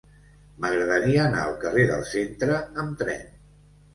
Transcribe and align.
M'agradaria 0.63 1.19
anar 1.25 1.43
al 1.49 1.53
carrer 1.65 1.85
del 1.91 2.01
Centre 2.13 2.57
amb 2.85 2.99
tren. 3.03 3.29